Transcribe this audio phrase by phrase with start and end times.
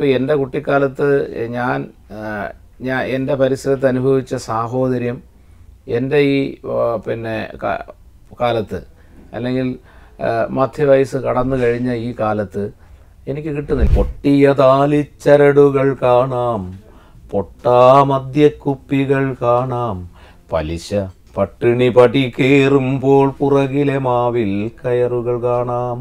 [0.00, 1.06] ഇപ്പോൾ എന്റെ കുട്ടിക്കാലത്ത്
[1.48, 1.78] ഞാൻ
[2.80, 5.16] ഞാൻ എന്റെ പരിസരത്ത് അനുഭവിച്ച സാഹോദര്യം
[5.88, 6.38] എന്റെ ഈ
[7.06, 7.34] പിന്നെ
[8.40, 8.80] കാലത്ത്
[9.34, 9.66] അല്ലെങ്കിൽ
[10.50, 12.64] മധ്യവയസ്സ് കടന്നു കഴിഞ്ഞ ഈ കാലത്ത്
[13.26, 13.92] എനിക്ക് കിട്ടുന്നില്ല.
[13.94, 16.62] പൊട്ടിയ താലിച്ചരടുകൾ കാണാം
[17.32, 19.98] പൊട്ടാ മദ്യക്കുപ്പികൾ കാണാം
[20.52, 20.94] പലിശ
[21.36, 25.98] പട്ടിണി പടി കയറുമ്പോൾ പുറകിലെ മാവിൽ കയറുകൾ കാണാം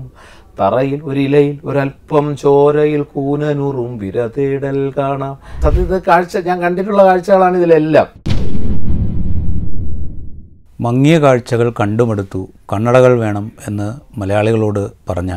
[0.61, 5.35] തറയിൽ ഒരിലയിൽ ഒരല്പം ചോരയിൽ കൂനനുറും വിരതേടൽ കാണാം.
[5.61, 8.07] സത്യത്തിൽ കാഴ്ച ഞാൻ കണ്ടിട്ടുള്ള കാഴ്ചകളാണ് ഇതിലെല്ലാം.
[10.81, 15.31] മങ്ങിയ കാഴ്ചകൾ കണ്ടുമെടുത്തു കണ്ണടകൾ വേണം എന്ന് മലയാളികളോട് പറഞ്ഞ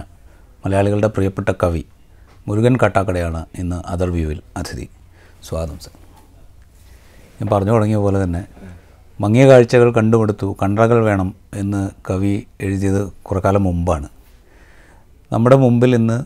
[0.67, 1.85] മലയാളികളുടെ പ്രിയപ്പെട്ട കവി
[2.49, 4.89] മുരുകൻ കാട്ടാക്കടയാണ് ഇന്ന് അതർ വ്യൂവിൽ അതിഥി.
[5.49, 5.93] സ്വാഗതം സർ.
[7.39, 8.43] ഞാൻ പറഞ്ഞു തുടങ്ങിയ പോലെ തന്നെ
[9.21, 14.09] മങ്ങിയ കാഴ്ചകൾ കണ്ടുമെടുത്തു കണ്ണടകൾ വേണം എന്ന് കവി എഴുതിയത് കുറക്കാലം മുമ്പാണ്.
[15.33, 16.17] നമ്മുടെ മുമ്പിൽ ഇന്ന്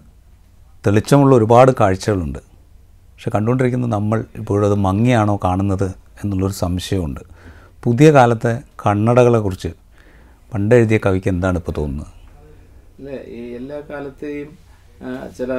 [0.86, 2.38] തെളിച്ചമുള്ള ഒരുപാട് കാഴ്ചകളുണ്ട്.
[3.12, 5.86] പക്ഷെ കണ്ടുകൊണ്ടിരിക്കുന്ന നമ്മൾ ഇപ്പോഴത് മങ്ങിയാണോ കാണുന്നത്
[6.20, 7.20] എന്നുള്ളൊരു സംശയമുണ്ട്.
[7.84, 8.52] പുതിയ കാലത്തെ
[8.86, 9.70] കണ്ണടകളെക്കുറിച്ച്
[10.54, 12.12] പണ്ട് എഴുതിയ കവിക്ക് എന്താണ് ഇപ്പോൾ തോന്നുന്നത്?
[12.98, 14.50] അല്ലേ ഈ എല്ലാ കാലത്തെയും
[15.38, 15.52] ചില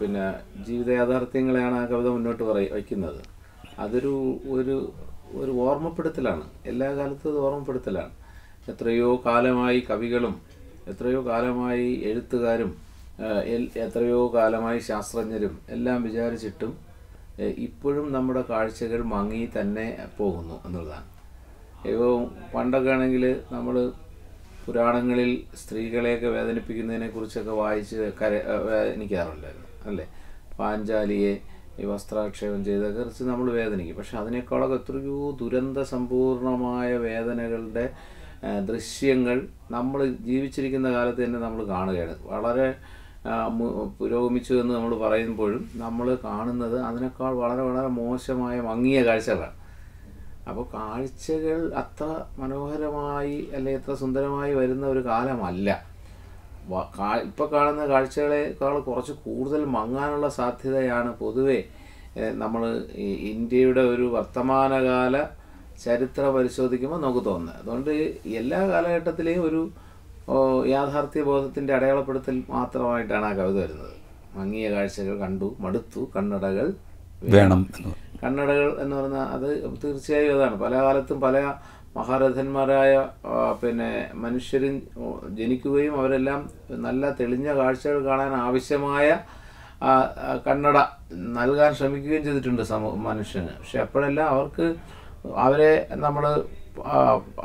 [0.00, 0.24] പിന്നെ
[0.66, 3.20] ജീവിത യാഥാർത്ഥ്യങ്ങളെയാണ് ആ കവിത മുന്നോട്ട് പറയ വയ്ക്കുന്നത്.
[3.78, 4.14] അതൊരു
[4.56, 4.76] ഒരു
[5.42, 6.44] ഒരു ഓർമ്മപ്പെടുത്തലാണ്.
[6.66, 8.12] എല്ലാ കാലത്തും ഓർമ്മപ്പെടുത്തലാണ്.
[8.72, 10.34] എത്രയോ കാലമായി കവികളും
[10.90, 12.70] എത്രയോ കാലമായി എഴുത്തുകാരും
[13.86, 16.72] എത്രയോ കാലമായി ശാസ്ത്രജ്ഞരും എല്ലാം വിചാരിച്ചിട്ടും
[17.66, 19.86] ഇപ്പോഴും നമ്മുടെ കാഴ്ചകൾ മങ്ങി തന്നെ
[20.18, 21.08] പോകുന്നു എന്നുള്ളതാണ്.
[21.90, 22.12] ഇപ്പോൾ
[22.54, 23.76] പണ്ടൊക്കെ ആണെങ്കിൽ നമ്മൾ
[24.66, 25.30] പുരാണങ്ങളിൽ
[25.62, 28.32] സ്ത്രീകളെയൊക്കെ വേദനിപ്പിക്കുന്നതിനെ കുറിച്ചൊക്കെ വായിച്ച് കര
[28.68, 30.06] വേദനിക്കാറുണ്ടായിരുന്നു അല്ലേ?
[30.58, 31.32] പാഞ്ചാലിയെ
[31.80, 33.96] ഈ വസ്ത്രാക്ഷേപം ചെയ്തൊക്കെ കുറിച്ച് നമ്മൾ വേദനിക്കും.
[33.96, 37.84] പക്ഷെ അതിനേക്കാളൊക്കെ എത്രയോ ദുരന്ത സമ്പൂർണമായ വേദനകളുടെ
[38.68, 39.36] ദൃശ്യങ്ങൾ
[39.70, 42.14] നമ്മൾ ജീവിച്ചിരിക്കുന്ന കാലത്ത് തന്നെ നമ്മൾ കാണുകയാണ്.
[42.32, 42.66] വളരെ
[43.98, 49.56] പുരോഗമിച്ചു എന്ന് നമ്മൾ പറയുമ്പോഴും നമ്മൾ കാണുന്നത് അതിനേക്കാൾ വളരെ വളരെ മോശമായ മങ്ങിയ കാഴ്ചകളാണ്.
[50.48, 52.06] അപ്പോൾ കാഴ്ചകൾ അത്ര
[52.40, 55.68] മനോഹരമായി അല്ലെങ്കിൽ അത്ര സുന്ദരമായി വരുന്ന ഒരു കാലമല്ല.
[57.28, 61.58] ഇപ്പോൾ കാണുന്ന കാഴ്ചകളെക്കാൾ കുറച്ച് കൂടുതൽ മങ്ങാനുള്ള സാധ്യതയാണ് പൊതുവേ
[62.42, 62.62] നമ്മൾ
[63.32, 65.16] ഇന്ത്യയുടെ ഒരു വർത്തമാനകാല
[65.82, 67.58] ചരിത്രം പരിശോധിക്കുമ്പോൾ നമുക്ക് തോന്നുന്നത്.
[67.62, 67.90] അതുകൊണ്ട്
[68.40, 69.60] എല്ലാ കാലഘട്ടത്തിലെയും ഒരു
[70.74, 73.94] യാഥാർത്ഥ്യ ബോധത്തിന്റെ അടയാളപ്പെടുത്തൽ മാത്രമായിട്ടാണ് ആ കവിത വരുന്നത്.
[74.36, 76.66] മങ്ങിയ കാഴ്ചകൾ കണ്ടു മടുത്തു കണ്ണടകൾ
[77.34, 77.60] വേണം.
[78.22, 79.48] കണ്ണടകൾ എന്ന് പറഞ്ഞാൽ അത്
[79.82, 81.36] തീർച്ചയായും അതാണ് പല കാലത്തും പല
[81.96, 82.92] മഹാരഥന്മാരായ
[83.62, 83.90] പിന്നെ
[84.24, 84.76] മനുഷ്യരും
[85.38, 86.40] ജനിക്കുകയും അവരെല്ലാം
[86.86, 89.08] നല്ല തെളിഞ്ഞ കാഴ്ചകൾ കാണാൻ ആവശ്യമായ
[90.46, 90.78] കണ്ണട
[91.38, 93.52] നൽകാൻ ശ്രമിക്കുകയും ചെയ്തിട്ടുണ്ട് സമൂഹ മനുഷ്യന്.
[93.60, 94.66] പക്ഷെ അപ്പോഴെല്ലാം അവർക്ക്
[95.46, 95.72] അവരെ
[96.04, 96.24] നമ്മൾ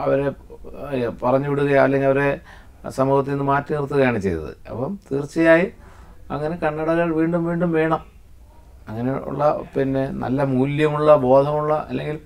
[0.06, 0.28] അവരെ
[1.24, 2.30] പറഞ്ഞു വിടുകയോ അല്ലെങ്കിൽ അവരെ
[2.90, 4.52] സമൂഹത്തിൽ നിന്ന് മാറ്റി നിർത്തുകയാണ് ചെയ്തത്.
[4.70, 5.72] അപ്പം തീർച്ചയായും
[6.32, 8.02] അങ്ങനെ കണ്ണടകൾ വീണ്ടും വീണ്ടും വേണം.
[8.90, 12.18] അങ്ങനെയുള്ള പിന്നെ നല്ല മൂല്യമുള്ള ബോധമുള്ള അല്ലെങ്കിൽ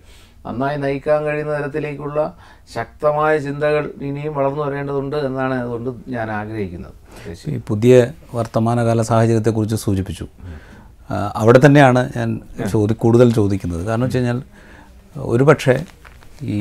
[0.46, 2.20] നന്നായി നയിക്കാൻ കഴിയുന്ന തരത്തിലേക്കുള്ള
[2.74, 6.96] ശക്തമായ ചിന്തകൾ ഇനിയും വളർന്നു വരേണ്ടതുണ്ട് എന്നാണ് അതുകൊണ്ട് ഞാൻ ആഗ്രഹിക്കുന്നത്.
[7.50, 10.28] ഈ പുതിയ വർത്തമാനകാല സാഹചര്യത്തെക്കുറിച്ച് സൂചിപ്പിച്ചു.
[11.42, 12.30] അവിടെ തന്നെയാണ് ഞാൻ
[12.74, 13.84] ചോദി കൂടുതൽ ചോദിക്കുന്നത്.
[13.86, 14.42] കാരണം വെച്ച് കഴിഞ്ഞാൽ
[15.16, 15.76] ഒരുപക്ഷെ
[16.56, 16.58] ഈ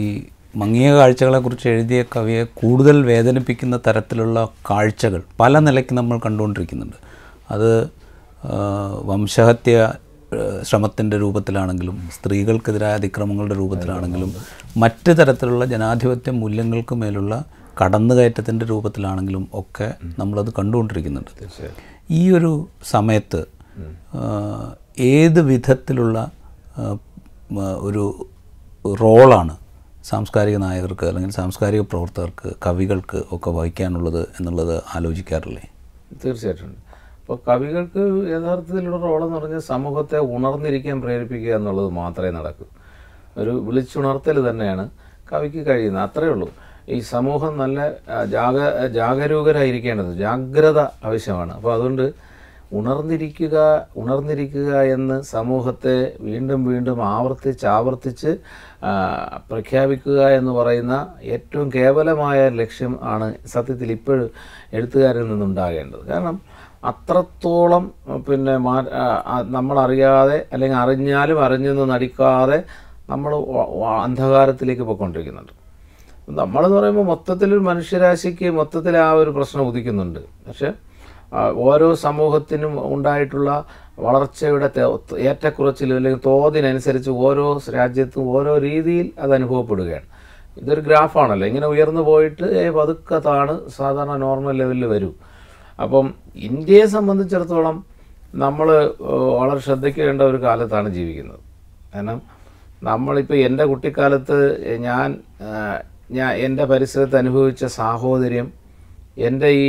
[0.56, 6.98] മങ്ങിയ കാഴ്ചകളെക്കുറിച്ച് എഴുതിയ കവിയെ കൂടുതൽ വേദനിപ്പിക്കുന്ന തരത്തിലുള്ള കാഴ്ചകൾ പല നിലയ്ക്ക് നമ്മൾ കണ്ടുകൊണ്ടിരിക്കുന്നുണ്ട്.
[7.50, 7.70] അത്
[9.04, 9.92] വംശഹത്യ
[10.62, 14.34] ശ്രമത്തിന്റെ രൂപത്തിലാണെങ്കിലും സ്ത്രീകൾക്കെതിരായ അതിക്രമങ്ങളുടെ രൂപത്തിലാണെങ്കിലും
[14.76, 17.44] മറ്റ് തരത്തിലുള്ള ജനാധിപത്യ മൂല്യങ്ങൾക്ക് മേലുള്ള
[17.82, 21.30] കടന്നുകയറ്റത്തിന്റെ രൂപത്തിലാണെങ്കിലും ഒക്കെ നമ്മളത് കണ്ടുകൊണ്ടിരിക്കുന്നുണ്ട്.
[22.10, 22.52] ഈ ഒരു
[22.84, 23.40] സമയത്ത്
[24.98, 26.30] ഏത് വിധത്തിലുള്ള
[27.80, 28.26] ഒരു
[28.84, 29.56] റോളാണ്
[30.04, 35.62] സാംസ്കാരിക നായകർക്ക് അല്ലെങ്കിൽ സാംസ്കാരിക പ്രവർത്തകർക്ക് കവികൾക്ക് ഒക്കെ വഹിക്കാനുള്ളത് എന്നുള്ളത് ആലോചിക്കാറില്ലേ?
[36.24, 36.72] തീർച്ചയായിട്ടും.
[37.20, 42.64] അപ്പോൾ കവികൾക്ക് യഥാർത്ഥത്തിലുള്ള റോളെന്ന് പറഞ്ഞാൽ സമൂഹത്തെ ഉണർന്നിരിക്കാൻ പ്രേരിപ്പിക്കുക എന്നുള്ളത് മാത്രമേ നടക്കൂ.
[43.36, 44.90] ഒരു വിളിച്ചുണർത്തൽ തന്നെയാണ്
[45.32, 46.04] കവിക്ക് കഴിയുന്നത്.
[46.04, 46.50] അത്രയേ ഉള്ളൂ.
[46.88, 47.88] ഈ സമൂഹം നല്ല
[48.24, 51.52] ജാഗ ജാഗരൂകരായിരിക്കേണ്ടത് ജാഗ്രത ആവശ്യമാണ്.
[51.52, 52.31] അപ്പോൾ അതുകൊണ്ട്
[52.78, 53.56] ഉണർന്നിരിക്കുക
[53.96, 58.30] ഉണർന്നിരിക്കുക എന്ന് സമൂഹത്തെ വീണ്ടും വീണ്ടും ആവർത്തിച്ച് ആവർത്തിച്ച്
[59.50, 60.94] പ്രഖ്യാപിക്കുക എന്ന് പറയുന്ന
[61.34, 64.28] ഏറ്റവും കേവലമായ ലക്ഷ്യം ആണ് സത്യത്തിൽ ഇപ്പോഴും
[64.76, 66.04] എഴുത്തുകാരിൽ നിന്നുണ്ടാകേണ്ടത്.
[66.12, 66.38] കാരണം
[66.90, 67.84] അത്രത്തോളം
[68.28, 68.76] പിന്നെ മാ
[69.56, 72.58] നമ്മളറിയാതെ അല്ലെങ്കിൽ അറിഞ്ഞാലും അറിഞ്ഞെന്ന് നടിക്കാതെ
[73.10, 73.32] നമ്മൾ
[74.04, 75.52] അന്ധകാരത്തിലേക്ക് പോയിക്കൊണ്ടിരിക്കുന്നുണ്ട്.
[76.40, 80.20] നമ്മളെന്ന് പറയുമ്പോൾ മൊത്തത്തിലൊരു മനുഷ്യരാശിക്ക് മൊത്തത്തിൽ ആ ഒരു പ്രശ്നം ഉദിക്കുന്നുണ്ട്.
[80.48, 80.68] പക്ഷെ
[81.40, 83.64] ഓരോ സമൂഹത്തിനും ഉണ്ടായിട്ടുള്ള
[83.98, 84.70] വളർച്ചയുടെ
[85.18, 90.04] ഏറ്റക്കുറച്ചിൽ അല്ലെങ്കിൽ തോതിനനുസരിച്ച് ഓരോ രാജ്യത്തും ഓരോ രീതിയിൽ അത് അനുഭവപ്പെടുകയാണ്.
[90.56, 91.46] ഇതൊരു ഗ്രാഫാണല്ലോ.
[91.46, 95.14] ഇങ്ങനെ ഉയർന്നു പോയിട്ട് പതുക്കെ താണ് സാധാരണ നോർമൽ ലെവലിൽ വരും.
[95.82, 97.84] അപ്പം ഇന്ത്യയെ സംബന്ധിച്ചിടത്തോളം
[98.34, 98.94] നമ്മൾ
[99.38, 101.38] വളരെ ശ്രദ്ധിക്കേണ്ട ഒരു കാലത്താണ് ജീവിക്കുന്നത്.
[101.94, 102.22] കാരണം
[102.82, 105.18] നമ്മളിപ്പോൾ എന്റെ കുട്ടിക്കാലത്ത് ഞാൻ
[106.10, 108.61] ഞാൻ എന്റെ പരിസരത്ത് അനുഭവിച്ച സാഹോദര്യം
[109.16, 109.68] എന്റെ ഈ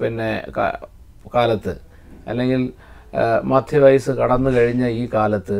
[0.00, 0.30] പിന്നെ
[1.34, 1.74] കാലത്ത്
[2.28, 2.72] അല്ലെങ്കിൽ
[3.44, 5.56] മധ്യവയസ്സ് കടന്നു കഴിഞ്ഞ ഈ കാലത്ത്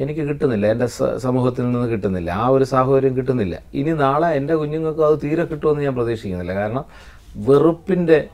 [0.00, 0.66] എനിക്ക് കിട്ടുന്നില്ല.
[0.66, 0.86] എന്റെ
[1.24, 2.30] സമൂഹത്തിൽ നിന്ന് കിട്ടുന്നില്ല.
[2.30, 3.56] ആ ഒരു സാഹചര്യം കിട്ടുന്നില്ല.
[3.74, 6.54] ഇനി നാളെ എന്റെ കുഞ്ഞുങ്ങൾക്ക് അത് തീരെ കിട്ടുമെന്ന് ഞാൻ പ്രതീക്ഷിക്കുന്നില്ല.
[6.54, 6.84] കാരണം
[7.48, 8.28] വെറുപ്പിന്റെ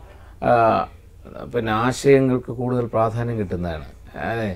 [1.54, 3.86] പിന്നെ ആശയങ്ങൾക്ക് കൂടുതൽ പ്രാധാന്യം കിട്ടുന്നതാണ്.
[4.30, 4.50] അതെ.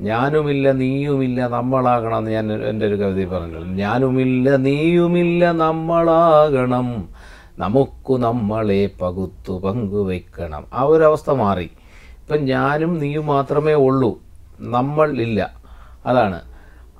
[0.00, 3.74] ഞാനുമില്ല നീയുമില്ല നമ്മളാകണം എന്ന് ഞാൻ എന്റെ ഒരു കവിതയിൽ പറഞ്ഞിട്ടുണ്ട്.
[3.82, 6.88] ഞാനുമില്ല നീയുമില്ല നമ്മളാകണം.
[7.60, 11.68] നമുക്കു നമ്മളെ പകുത്തു പങ്കുവയ്ക്കണം ആ ഒരു അവസ്ഥ മാറി.
[12.20, 14.10] ഇപ്പം ഞാനും നീയും മാത്രമേ ഉള്ളൂ.
[14.60, 15.40] നമ്മൾ ഇല്ല.
[16.06, 16.40] അതാണ്.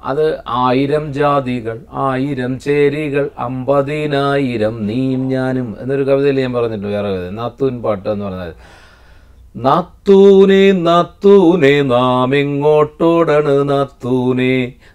[0.04, 7.82] അത് ആയിരം ജാതികൾ ആയിരം ചേരികൾ അമ്പതിനായിരം നീയും ഞാനും എന്നൊരു കവിതയിൽ ഞാൻ പറഞ്ഞിട്ടുണ്ട് വേറെ കവിത നാത്തൂൻ
[7.82, 8.52] പാട്ട് എന്ന് പറഞ്ഞാൽ
[9.56, 14.54] നത്തൂനെ നത്തൂനെ നാം എങ്ങോട്ടോടണ് നത്തൂനെ?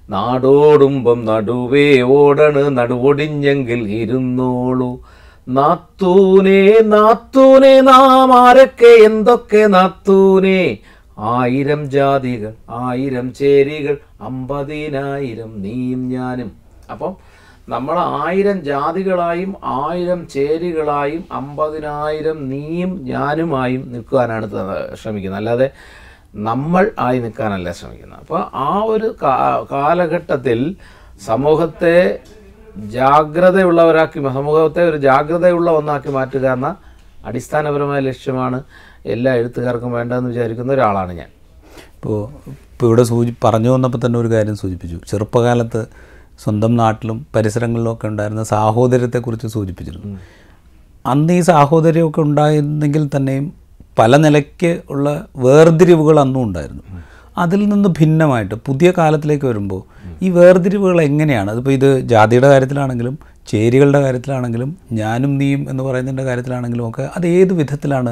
[0.10, 4.92] നാടോടുമ്പം നടുവേ ഓടണ് നടുവൊടിഞ്ഞെങ്കിൽ ഇരുന്നോളൂ.
[5.47, 6.62] നത്തൂനെ
[6.94, 8.92] നാത്തൂനെ നാം ആരൊക്കെ?
[9.07, 10.62] എന്തൊക്കെ നാത്തൂനെ?
[11.18, 16.50] ആയിരം ജാതികൾ ആയിരം ചേരികൾ അമ്പതിനായിരം നീയും ഞാനും.
[16.92, 17.13] അപ്പം
[17.69, 24.47] നമ്മൾ ആയിരം ജാതികളായും ആയിരം ചേരികളായും അമ്പതിനായിരം നീയും ഞാനുമായും നിൽക്കുവാനാണ്
[25.01, 25.39] ശ്രമിക്കുന്നത്.
[25.42, 25.69] അല്ലാതെ
[26.50, 28.19] നമ്മൾ ആയി നിൽക്കാനല്ല ശ്രമിക്കുന്നത്.
[28.19, 29.15] അപ്പോൾ ആ ഒരു
[29.71, 30.75] കാലഘട്ടത്തിൽ
[31.27, 31.97] സമൂഹത്തെ
[32.77, 36.75] ജാഗ്രതയുള്ളവരാക്കി സമൂഹത്തെ ഒരു ജാഗ്രതയുള്ള ഒന്നാക്കി മാറ്റുക എന്ന
[37.25, 38.63] അടിസ്ഥാനപരമായ ലക്ഷ്യമാണ്
[39.06, 41.30] എല്ലാ എഴുത്തുകാർക്കും വേണ്ടതെന്ന് വിചാരിക്കുന്ന ഒരാളാണ് ഞാൻ.
[41.95, 42.30] ഇപ്പോൾ
[42.72, 44.98] ഇപ്പോൾ ഇവിടെ സൂചി പറഞ്ഞു വന്നപ്പോൾ തന്നെ ഒരു കാര്യം സൂചിപ്പിച്ചു.
[45.07, 45.88] ചെറുപ്പകാലത്ത്
[46.39, 50.19] സ്വന്തം നാട്ടിലും പരിസരങ്ങളിലും ഒക്കെ ഉണ്ടായിരുന്ന സാഹോദര്യത്തെക്കുറിച്ച് സൂചിപ്പിച്ചിരുന്നു.
[51.06, 53.54] അന്ന് ഈ സാഹോദര്യമൊക്കെ ഉണ്ടായിരുന്നെങ്കിൽ തന്നെയും
[54.00, 56.83] പല നിലയ്ക്ക് ഉള്ള വേർതിരിവുകൾ അന്നും ഉണ്ടായിരുന്നു.
[57.38, 59.82] അതിൽ നിന്ന് ഭിന്നമായിട്ട് പുതിയ കാലത്തിലേക്ക് വരുമ്പോൾ
[60.24, 61.52] ഈ വേർതിരിവുകൾ എങ്ങനെയാണ്?
[61.52, 63.16] അതിപ്പോൾ ഇത് ജാതിയുടെ കാര്യത്തിലാണെങ്കിലും
[63.48, 68.12] ചേരികളുടെ കാര്യത്തിലാണെങ്കിലും ഞാനും നീയും എന്ന് പറയുന്നതിന്റെ കാര്യത്തിലാണെങ്കിലും ഒക്കെ അത് ഏത് വിധത്തിലാണ്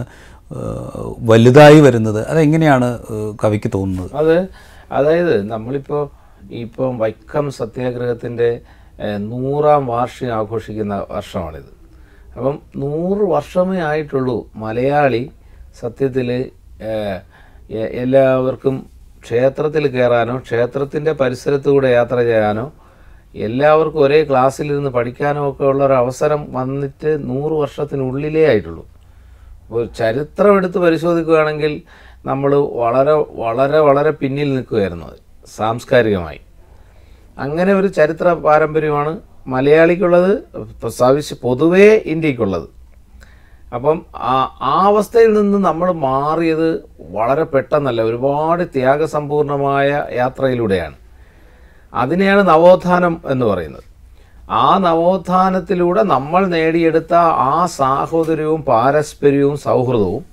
[1.29, 2.27] വലുതായി വരുന്നത്?
[2.27, 2.87] അതെങ്ങനെയാണ്
[3.43, 4.11] കവിക്ക് തോന്നുന്നത്?
[4.15, 4.35] അത്
[4.91, 6.03] അതായത് നമ്മളിപ്പോൾ
[6.63, 8.49] ഇപ്പം വൈക്കം സത്യാഗ്രഹത്തിന്റെ
[9.17, 11.71] നൂറാം വാർഷികം ആഘോഷിക്കുന്ന വർഷമാണിത്.
[12.37, 15.23] അപ്പം നൂറ് വർഷമേ ആയിട്ടുള്ളൂ മലയാളി
[15.81, 16.29] സത്യത്തിൽ
[18.03, 18.75] എല്ലാവർക്കും
[19.23, 22.65] ക്ഷേത്രത്തിൽ കയറാനോ ക്ഷേത്രത്തിന്റെ പരിസരത്തുകൂടെ യാത്ര ചെയ്യാനോ
[23.45, 28.83] എല്ലാവർക്കും ഒരേ ക്ലാസ്സിലിരുന്ന് പഠിക്കാനോ ഒക്കെ ഉള്ള ഒരു അവസരം വന്നിട്ട് നൂറ് വർഷത്തിനുള്ളിലേ ആയിട്ടുള്ളൂ.
[29.65, 31.73] അപ്പോൾ ചരിത്രം എടുത്ത് പരിശോധിക്കുകയാണെങ്കിൽ
[32.29, 35.07] നമ്മൾ വളരെ വളരെ വളരെ പിന്നിൽ നിൽക്കുകയായിരുന്നു
[35.57, 36.41] സാംസ്കാരികമായി.
[37.43, 39.13] അങ്ങനെ ഒരു ചരിത്ര പാരമ്പര്യമാണ്
[39.53, 40.31] മലയാളിക്കുള്ളത്
[40.99, 42.67] സവിശ് പൊതുവേ ഇന്ത്യക്കുള്ളത്.
[43.75, 43.97] അപ്പം
[44.31, 44.37] ആ
[44.89, 46.69] അവസ്ഥയിൽ നിന്ന് നമ്മൾ മാറിയത്
[47.13, 49.89] വളരെ പെട്ടെന്നല്ല ഒരുപാട് ത്യാഗസമ്പൂർണമായ
[50.21, 50.95] യാത്രയിലൂടെയാണ്.
[51.93, 53.87] അതിനെയാണ് നവോത്ഥാനം എന്ന് പറയുന്നത്.
[54.49, 57.13] ആ നവോത്ഥാനത്തിലൂടെ നമ്മൾ നേടിയെടുത്ത
[57.49, 60.23] ആ സാഹോദര്യവും പാരസ്പര്യവും സൗഹൃദവും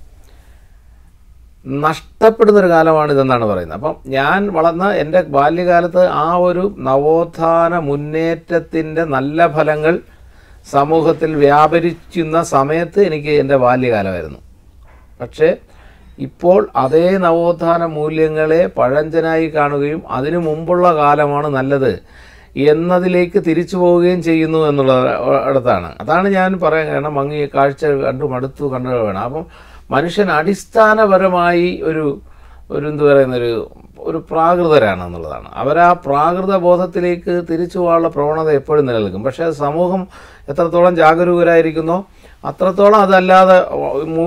[1.81, 3.77] നഷ്ടപ്പെടുന്നൊരു കാലമാണിതെന്നാണ് പറയുന്നത്.
[3.77, 9.99] അപ്പം ഞാൻ വളർന്ന എന്റെ ബാല്യകാലത്ത് ആ ഒരു നവോത്ഥാന മുന്നേറ്റത്തിന്റെ നല്ല ഫലങ്ങൾ
[10.71, 14.39] സമൂഹത്തിൽ വ്യാപരിക്കുന്ന സമയത്ത് എനിക്ക് എന്റെ ബാല്യകാലമായിരുന്നു.
[15.21, 15.49] പക്ഷേ
[16.21, 21.93] ഇപ്പോൾ അതേ നവോത്ഥാന മൂല്യങ്ങളെ പഴഞ്ചനായി കാണുകയും അതിനു മുമ്പുള്ള കാലമാണ് നല്ലത്
[22.55, 24.93] എന്നതിലേക്ക് തിരിച്ചു പോവുകയും ചെയ്യുന്നു എന്നുള്ള
[25.47, 25.89] അടുത്താണ്.
[26.01, 29.45] അതാണ് ഞാൻ പറയാൻ കാരണം അങ്ങ് ഈ കാഴ്ച കണ്ടു മടുത്തു കണ്ടു വേണം അപ്പം
[29.91, 32.05] മനുഷ്യൻ അടിസ്ഥാനപരമായി ഒരു
[32.71, 33.53] ഒരു എന്ത് പറയുന്നൊരു
[33.99, 35.49] ഒരു പ്രാകൃതരാണ് എന്നുള്ളതാണ്.
[35.53, 39.23] അവർ ആ പ്രാകൃത ബോധത്തിലേക്ക് തിരിച്ചു പോകാനുള്ള പ്രവണത എപ്പോഴും നിലനിൽക്കും.
[39.23, 40.01] പക്ഷേ സമൂഹം
[40.49, 41.97] എത്രത്തോളം ജാഗരൂകരായിരിക്കുന്നോ
[42.43, 43.57] അത്രത്തോളം അതല്ലാതെ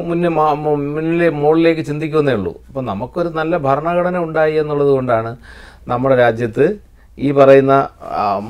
[0.09, 0.29] മുന്നേ
[0.65, 2.53] മുന്നിലെ മുകളിലേക്ക് ചിന്തിക്കുന്നേ ഉള്ളൂ.
[2.69, 5.37] അപ്പം നമുക്കൊരു നല്ല ഭരണഘടന ഉണ്ടായി എന്നുള്ളത് കൊണ്ടാണ്
[5.89, 6.67] നമ്മുടെ രാജ്യത്ത്
[7.19, 7.89] ഈ പറയുന്ന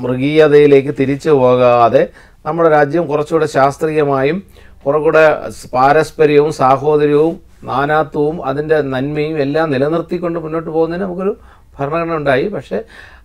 [0.01, 2.03] മൃഗീയതയിലേക്ക് തിരിച്ചു പോകാതെ
[2.45, 4.43] നമ്മുടെ രാജ്യം കുറച്ചുകൂടെ ശാസ്ത്രീയമായും
[4.85, 5.25] കുറച്ചുകൂടെ
[5.73, 11.33] പാരസ്പര്യവും സാഹോദര്യവും നാനാത്വവും അതിന്റെ നന്മയും എല്ലാം നിലനിർത്തിക്കൊണ്ട് മുന്നോട്ട് പോകുന്നതിന് നമുക്കൊരു
[11.79, 12.47] ഭരണഘടന ഉണ്ടായി.
[12.47, 12.77] പക്ഷേ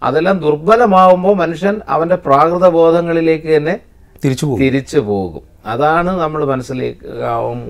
[0.02, 3.74] അതെല്ലാം ദുർബലമാവുമ്പോൾ മനുഷ്യൻ അവന്റെ പ്രാകൃത ബോധങ്ങളിലേക്ക് തന്നെ
[4.24, 4.60] തിരിച്ചു പോകും.
[4.60, 5.49] തിരിച്ചു പോകും.
[5.72, 7.06] അതാണ് നമ്മൾ മനസ്സിലേക്ക്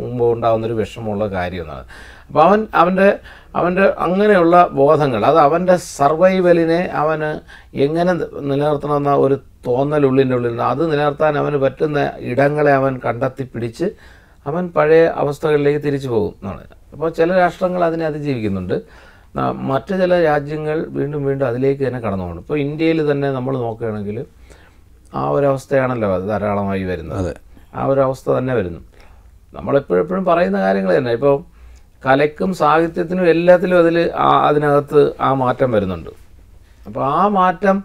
[0.01, 1.87] മുമ്പ് ഉണ്ടാകുന്ന ഒരു വിഷമമുള്ള കാര്യം എന്നാണ്
[2.29, 3.09] അപ്പോൾ അവൻ അവന്റെ
[3.59, 7.31] അവന്റെ അങ്ങനെയുള്ള ബോധങ്ങൾ അത് അവന്റെ സർവൈവലിനെ അവന്
[7.87, 8.13] എങ്ങനെ
[8.51, 13.89] നിലനിർത്തണമെന്ന ഒരു തോന്നൽ ഉള്ളിന്റെ ഉള്ളിൽ അത് നിലനിർത്താൻ അവന് പറ്റുന്ന ഇടങ്ങളെ അവൻ കണ്ടെത്തി പിടിച്ച്
[14.47, 16.63] അവൻ പഴയ അവസ്ഥകളിലേക്ക് തിരിച്ചു പോകും എന്നാണ്.
[16.95, 18.77] അപ്പോൾ ചില രാഷ്ട്രങ്ങൾ അതിനെ അതിജീവിക്കുന്നുണ്ട്.
[19.71, 24.17] മറ്റു ചില രാജ്യങ്ങൾ വീണ്ടും വീണ്ടും അതിലേക്ക് തന്നെ കടന്നു പോകുന്നു ഇപ്പോൾ ഇന്ത്യയിൽ തന്നെ നമ്മൾ നോക്കുകയാണെങ്കിൽ
[25.19, 27.33] ആ ഒരു അവസ്ഥയാണല്ലോ അത് ധാരാളമായി വരുന്നത്.
[27.75, 28.81] ആ ഒരു അവസ്ഥ തന്നെ വരുന്നു.
[29.55, 31.13] നമ്മളെപ്പോഴെപ്പോഴും പറയുന്ന കാര്യങ്ങൾ തന്നെ.
[31.13, 31.45] ഇപ്പോൾ
[32.07, 36.11] കലയ്ക്കും സാഹിത്യത്തിനും എല്ലാത്തിലും അതിൽ അതിനകത്ത് ആ മാറ്റം വരുന്നുണ്ട്.
[36.87, 37.85] അപ്പോൾ ആ മാറ്റം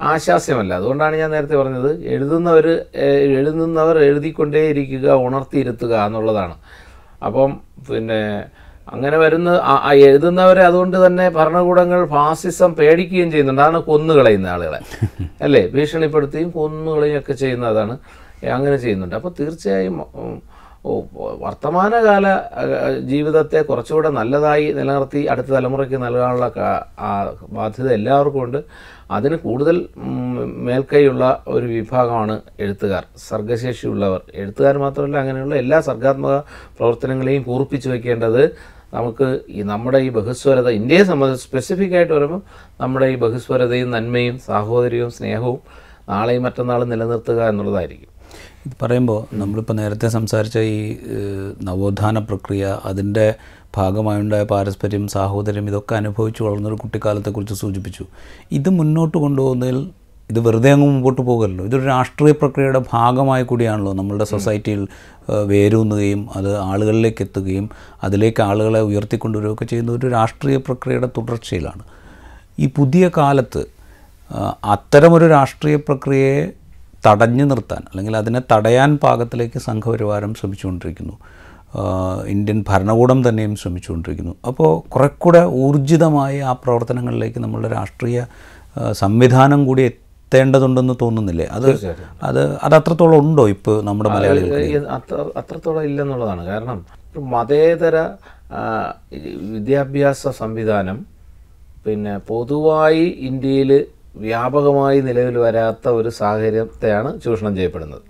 [0.00, 0.74] ആശാസ്യമല്ല.
[0.74, 6.54] അതുകൊണ്ടാണ് ഞാൻ നേരത്തെ പറഞ്ഞത് എഴുതുന്നവർ എഴുതുന്നവർ എഴുതിക്കൊണ്ടേയിരിക്കുക ഉണർത്തിയിരുത്തുക എന്നുള്ളതാണ്.
[7.26, 8.44] അപ്പം പിന്നെ
[8.92, 9.60] അങ്ങനെ വരുന്ന
[9.92, 13.62] എഴുതുന്നവരെ അതുകൊണ്ട് തന്നെ ഭരണകൂടങ്ങൾ ഫാസിസം പേടിക്കുകയും ചെയ്യുന്നുണ്ട്.
[13.62, 14.80] അതാണ് കൊന്നുകളയുന്ന ആളുകളെ.
[15.42, 15.68] അല്ലേ?
[15.68, 17.98] ഭീഷണിപ്പെടുത്തുകയും കൊന്നുകളയും ഒക്കെ ചെയ്യുന്നതാണ്
[18.56, 19.16] അങ്ങനെ ചെയ്യുന്നുണ്ട്.
[19.20, 19.96] അപ്പോൾ തീർച്ചയായും
[21.44, 22.26] വർത്തമാനകാല
[23.12, 26.46] ജീവിതത്തെ കുറച്ചുകൂടെ നല്ലതായി നിലനിർത്തി അടുത്ത തലമുറയ്ക്ക് നൽകാനുള്ള
[27.56, 28.60] ബാധ്യത എല്ലാവർക്കും ഉണ്ട്.
[29.10, 29.76] അതിന് കൂടുതൽ
[30.68, 33.04] മേൽക്കൈയുള്ള ഒരു വിഭാഗമാണ് എഴുത്തുകാർ.
[33.28, 34.20] സർഗശേഷിയുള്ളവർ.
[34.34, 36.36] എഴുത്തുകാർ മാത്രമല്ല അങ്ങനെയുള്ള എല്ലാ സർഗാത്മക
[36.78, 38.42] പ്രവർത്തനങ്ങളെയും കൂർപ്പിച്ചു വയ്ക്കേണ്ടത്
[38.94, 42.42] നമുക്ക് ഈ നമ്മുടെ ഈ ബഹുസ്വരത ഇന്ത്യയെ സംബന്ധിച്ച് സ്പെസിഫിക് ആയിട്ട് വരുമ്പോൾ
[42.80, 45.60] നമ്മുടെ ഈ ബഹുസ്വരതയും നന്മയും സാഹോദര്യവും സ്നേഹവും
[46.08, 48.15] നാളെയും മറ്റന്നാളും നിലനിർത്തുക എന്നുള്ളതായിരിക്കും.
[48.66, 50.96] ഇത് പറയുമ്പോൾ നമ്മളിപ്പോൾ നേരത്തെ സംസാരിച്ച ഈ
[51.62, 53.34] നവോത്ഥാന പ്രക്രിയ അതിന്റെ
[53.76, 58.04] ഭാഗമായുണ്ടായ പാരസ്പര്യം സാഹോദര്യം ഇതൊക്കെ അനുഭവിച്ചു വളർന്നൊരു കുട്ടിക്കാലത്തെക്കുറിച്ച് സൂചിപ്പിച്ചു.
[58.52, 59.90] ഇത് മുന്നോട്ട് കൊണ്ടുപോകുന്നതിൽ
[60.30, 61.64] ഇത് വെറുതെ അങ്ങ് മുമ്പോട്ട് പോകല്ലോ.
[61.64, 64.88] ഇതൊരു രാഷ്ട്രീയ പ്രക്രിയയുടെ ഭാഗമായി കൂടിയാണല്ലോ നമ്മളുടെ സൊസൈറ്റിയിൽ
[65.28, 67.70] വേരൂന്നുകയും അത് ആളുകളിലേക്ക് എത്തുകയും
[68.02, 71.82] അതിലേക്ക് ആളുകളെ ഉയർത്തിക്കൊണ്ടുവരികയൊക്കെ ചെയ്യുന്ന ഒരു രാഷ്ട്രീയ പ്രക്രിയയുടെ തുടർച്ചയിലാണ്.
[72.58, 73.62] ഈ പുതിയ കാലത്ത്
[74.64, 76.52] അത്തരമൊരു രാഷ്ട്രീയ പ്രക്രിയയെ
[77.06, 81.16] തടഞ്ഞു നിർത്താൻ അല്ലെങ്കിൽ അതിനെ തടയാൻ പാകത്തിലേക്ക് സംഘപരിവാരം ശ്രമിച്ചുകൊണ്ടിരിക്കുന്നു.
[82.26, 84.34] ഇന്ത്യൻ ഭരണകൂടം തന്നെയും ശ്രമിച്ചുകൊണ്ടിരിക്കുന്നു.
[84.48, 88.18] അപ്പോൾ കുറെ കൂടെ ഊർജിതമായി ആ പ്രവർത്തനങ്ങളിലേക്ക് നമ്മളുടെ രാഷ്ട്രീയ
[88.92, 91.46] സംവിധാനം കൂടി എത്തേണ്ടതുണ്ടെന്ന് തോന്നുന്നില്ലേ?
[91.56, 91.68] അത്
[92.28, 94.86] അത് അത് അത്രത്തോളം ഉണ്ടോ ഇപ്പോൾ നമ്മുടെ മലയാളികൾ
[95.40, 96.44] അത്രത്തോളം ഇല്ലെന്നുള്ളതാണ്.
[96.44, 96.78] കാരണം
[97.34, 97.96] മതേതര
[99.52, 100.98] വിദ്യാഭ്യാസ സംവിധാനം
[101.86, 103.70] പിന്നെ പൊതുവായി ഇന്ത്യയിൽ
[104.16, 108.02] വ്യാപകമായി നിലവിൽ വരാത്ത ഒരു സാഹചര്യത്തെയാണ് ചൂഷണം ചെയ്യപ്പെടുന്നത്.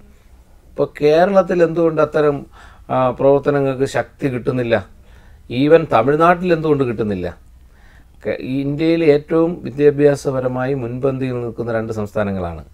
[0.70, 2.46] ഇപ്പോൾ കേരളത്തിൽ എന്തുകൊണ്ട് അത്തരം
[3.18, 4.88] പ്രവർത്തനങ്ങൾക്ക് ശക്തി കിട്ടുന്നില്ല?
[5.50, 7.26] ഈവൻ തമിഴ്നാട്ടിൽ എന്തുകൊണ്ട് കിട്ടുന്നില്ല?
[8.38, 12.64] ഇന്ത്യയിൽ ഏറ്റവും വിദ്യാഭ്യാസപരമായി മുൻപന്തിയിൽ നിൽക്കുന്ന രണ്ട് സംസ്ഥാനങ്ങളാണ്.